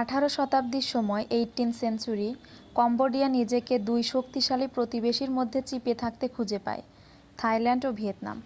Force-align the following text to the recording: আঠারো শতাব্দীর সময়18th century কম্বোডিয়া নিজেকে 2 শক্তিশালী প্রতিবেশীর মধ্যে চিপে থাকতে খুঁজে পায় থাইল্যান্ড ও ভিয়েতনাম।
আঠারো 0.00 0.28
শতাব্দীর 0.28 0.86
সময়18th 0.94 1.76
century 1.82 2.30
কম্বোডিয়া 2.74 3.28
নিজেকে 3.28 3.74
2 3.88 4.12
শক্তিশালী 4.12 4.66
প্রতিবেশীর 4.66 5.30
মধ্যে 5.30 5.60
চিপে 5.62 5.94
থাকতে 5.94 6.26
খুঁজে 6.28 6.58
পায় 6.58 6.82
থাইল্যান্ড 7.38 7.82
ও 7.86 7.90
ভিয়েতনাম। 7.92 8.38